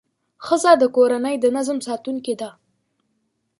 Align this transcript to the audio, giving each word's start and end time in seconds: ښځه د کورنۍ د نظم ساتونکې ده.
ښځه 0.45 0.71
د 0.81 0.83
کورنۍ 0.95 1.35
د 1.39 1.45
نظم 1.57 1.77
ساتونکې 1.87 2.33
ده. 2.41 2.49